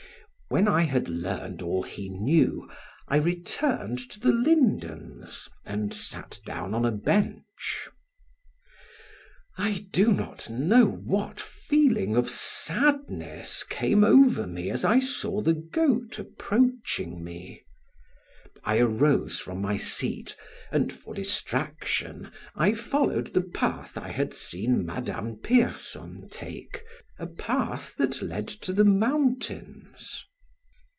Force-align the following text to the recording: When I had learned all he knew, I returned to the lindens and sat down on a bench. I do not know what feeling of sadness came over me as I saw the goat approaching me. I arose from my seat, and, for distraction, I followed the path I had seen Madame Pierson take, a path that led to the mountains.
When 0.53 0.67
I 0.67 0.81
had 0.81 1.07
learned 1.07 1.61
all 1.61 1.81
he 1.83 2.09
knew, 2.09 2.69
I 3.07 3.15
returned 3.15 3.99
to 4.11 4.19
the 4.19 4.33
lindens 4.33 5.47
and 5.65 5.93
sat 5.93 6.41
down 6.45 6.73
on 6.73 6.83
a 6.83 6.91
bench. 6.91 7.87
I 9.57 9.85
do 9.93 10.11
not 10.11 10.49
know 10.49 10.85
what 10.87 11.39
feeling 11.39 12.17
of 12.17 12.29
sadness 12.29 13.63
came 13.63 14.03
over 14.03 14.45
me 14.45 14.69
as 14.69 14.83
I 14.83 14.99
saw 14.99 15.39
the 15.41 15.53
goat 15.53 16.19
approaching 16.19 17.23
me. 17.23 17.63
I 18.61 18.79
arose 18.79 19.39
from 19.39 19.61
my 19.61 19.77
seat, 19.77 20.35
and, 20.69 20.91
for 20.91 21.13
distraction, 21.13 22.29
I 22.57 22.73
followed 22.73 23.33
the 23.33 23.41
path 23.53 23.97
I 23.97 24.09
had 24.09 24.33
seen 24.33 24.85
Madame 24.85 25.37
Pierson 25.37 26.27
take, 26.29 26.83
a 27.17 27.27
path 27.27 27.95
that 27.95 28.21
led 28.21 28.49
to 28.49 28.73
the 28.73 28.83
mountains. 28.83 30.25